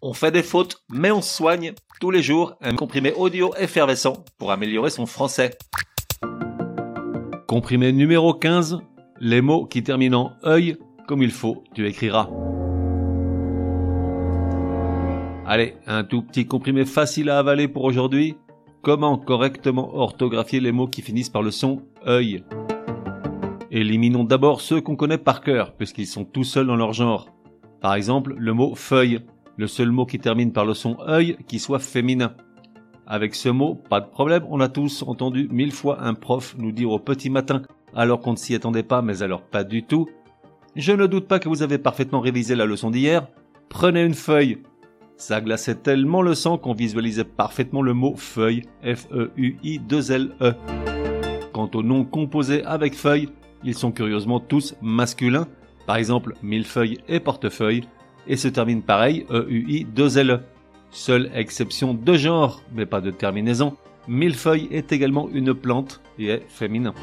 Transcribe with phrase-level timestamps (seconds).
[0.00, 4.52] On fait des fautes, mais on soigne tous les jours un comprimé audio effervescent pour
[4.52, 5.58] améliorer son français.
[7.48, 8.78] Comprimé numéro 15,
[9.18, 10.76] les mots qui terminent en œil
[11.08, 12.30] comme il faut, tu écriras.
[15.44, 18.36] Allez, un tout petit comprimé facile à avaler pour aujourd'hui.
[18.82, 22.44] Comment correctement orthographier les mots qui finissent par le son œil?
[23.72, 27.30] Éliminons d'abord ceux qu'on connaît par cœur, puisqu'ils sont tout seuls dans leur genre.
[27.80, 29.20] Par exemple, le mot feuille,
[29.58, 32.32] le seul mot qui termine par le son œil qui soit féminin.
[33.06, 36.72] Avec ce mot, pas de problème, on a tous entendu mille fois un prof nous
[36.72, 37.62] dire au petit matin,
[37.94, 40.08] alors qu'on ne s'y attendait pas, mais alors pas du tout.
[40.76, 43.26] Je ne doute pas que vous avez parfaitement révisé la leçon d'hier.
[43.68, 44.58] Prenez une feuille,
[45.16, 50.54] ça glaçait tellement le sang qu'on visualisait parfaitement le mot feuille, F-E-U-I-2-L-E.
[51.52, 53.28] Quant aux noms composés avec feuille,
[53.64, 55.48] ils sont curieusement tous masculins,
[55.86, 57.82] par exemple millefeuille et portefeuille,
[58.28, 60.40] et se terminent pareil, E-U-I-2-L-E.
[60.90, 63.76] Seule exception de genre, mais pas de terminaison,
[64.06, 66.94] millefeuille est également une plante et est féminin.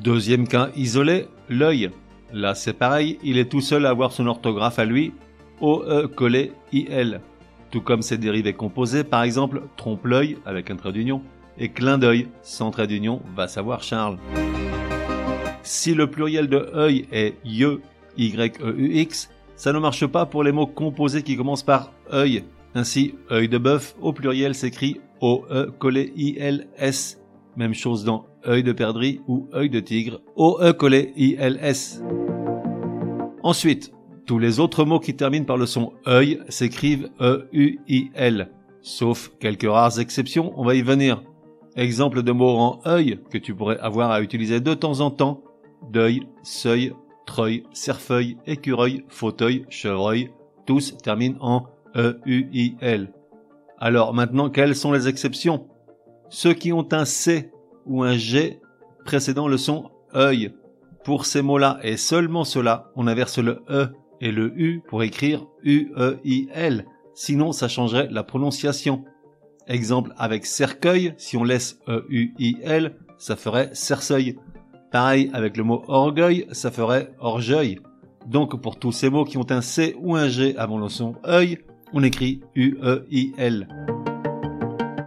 [0.00, 1.90] Deuxième cas isolé, l'œil.
[2.32, 5.12] Là c'est pareil, il est tout seul à avoir son orthographe à lui,
[5.60, 7.20] OE collé IL,
[7.70, 11.22] tout comme ses dérivés composés, par exemple trompe-l'œil avec un trait d'union
[11.58, 14.18] et clin d'œil sans trait d'union, va savoir Charles.
[15.62, 17.78] Si le pluriel de œil est ye,
[18.18, 22.44] y-e-u-x, ça ne marche pas pour les mots composés qui commencent par œil.
[22.74, 27.18] Ainsi, œil de bœuf au pluriel s'écrit OE collé ILS.
[27.56, 32.02] Même chose dans œil de perdrix ou œil de tigre, OE collé ILS.
[33.42, 33.92] Ensuite,
[34.26, 38.50] tous les autres mots qui terminent par le son œil s'écrivent E-U-I-L.
[38.82, 41.22] Sauf quelques rares exceptions, on va y venir.
[41.76, 45.42] Exemple de mots en œil que tu pourrais avoir à utiliser de temps en temps.
[45.90, 46.92] Deuil, seuil,
[47.26, 50.30] treuil, cerfeuil, écureuil, fauteuil, chevreuil.
[50.64, 53.12] Tous terminent en E-U-I-L.
[53.78, 55.68] Alors maintenant, quelles sont les exceptions?
[56.28, 57.50] Ceux qui ont un C
[57.84, 58.60] ou un G
[59.04, 60.54] précédant le son œil.
[61.04, 63.88] Pour ces mots-là et seulement ceux-là, on inverse le E
[64.20, 69.04] et le U pour écrire U-E-I-L, sinon ça changerait la prononciation.
[69.68, 74.36] Exemple avec cercueil, si on laisse E-U-I-L, ça ferait cercueil.
[74.90, 77.78] Pareil avec le mot orgueil, ça ferait orgueil.
[78.26, 81.14] Donc pour tous ces mots qui ont un C ou un G avant le son
[81.26, 81.58] œil,
[81.92, 83.68] on écrit U-E-I-L.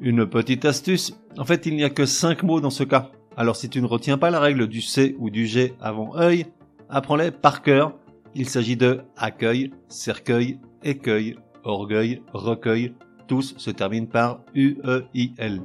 [0.00, 3.10] Une petite astuce, en fait il n'y a que 5 mots dans ce cas.
[3.36, 6.46] Alors si tu ne retiens pas la règle du C ou du G avant œil,
[6.88, 7.94] apprends-les par cœur
[8.34, 12.94] il s'agit de accueil, cercueil, écueil, orgueil, recueil.
[13.28, 15.60] Tous se terminent par U-E-I-L.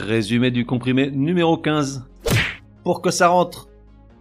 [0.00, 2.08] Résumé du comprimé numéro 15.
[2.84, 3.68] Pour que ça rentre,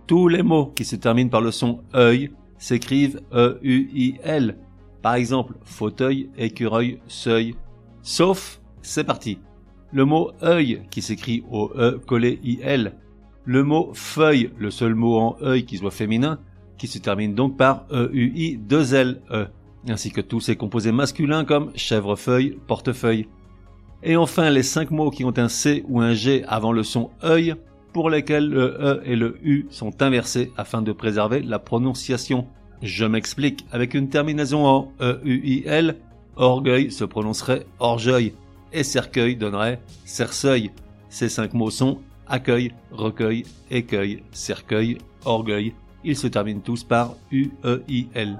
[0.07, 4.57] tous les mots qui se terminent par le son œil s'écrivent E-U-I-L.
[5.01, 7.55] Par exemple, fauteuil, écureuil, seuil.
[8.01, 9.39] Sauf, c'est parti.
[9.93, 12.95] Le mot œil qui s'écrit au E collé I-L
[13.45, 16.39] le mot feuille, le seul mot en œil qui soit féminin,
[16.77, 19.47] qui se termine donc par E-U-I-2-L-E,
[19.87, 23.27] ainsi que tous ses composés masculins comme chèvrefeuille, portefeuille.
[24.01, 27.09] Et enfin les cinq mots qui ont un C ou un G avant le son
[27.23, 27.55] œil,
[27.93, 32.47] pour lesquels le E et le U sont inversés afin de préserver la prononciation.
[32.81, 35.97] Je m'explique, avec une terminaison en E-U-I-L,
[36.35, 38.33] orgueil se prononcerait orgueil,
[38.71, 40.71] et cercueil donnerait cercueil.
[41.09, 45.73] Ces cinq mots sont accueil, recueil, écueil, cercueil, orgueil.
[46.05, 48.39] Ils se terminent tous par U-E-I-L.